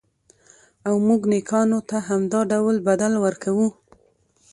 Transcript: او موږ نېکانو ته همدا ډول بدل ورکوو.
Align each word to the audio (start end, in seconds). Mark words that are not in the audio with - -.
او 0.87 0.95
موږ 1.07 1.21
نېکانو 1.31 1.79
ته 1.89 1.97
همدا 2.07 2.39
ډول 2.51 2.75
بدل 2.87 3.13
ورکوو. 3.25 3.67